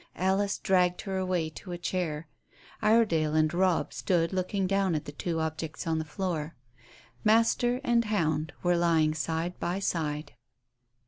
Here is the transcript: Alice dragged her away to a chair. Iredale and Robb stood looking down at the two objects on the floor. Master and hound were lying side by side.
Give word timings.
Alice 0.17 0.57
dragged 0.57 1.01
her 1.01 1.17
away 1.19 1.47
to 1.47 1.71
a 1.71 1.77
chair. 1.77 2.27
Iredale 2.81 3.35
and 3.35 3.53
Robb 3.53 3.93
stood 3.93 4.33
looking 4.33 4.65
down 4.65 4.95
at 4.95 5.05
the 5.05 5.11
two 5.11 5.39
objects 5.39 5.85
on 5.85 5.99
the 5.99 6.05
floor. 6.05 6.55
Master 7.23 7.79
and 7.83 8.05
hound 8.05 8.51
were 8.63 8.75
lying 8.75 9.13
side 9.13 9.59
by 9.59 9.77
side. 9.77 10.33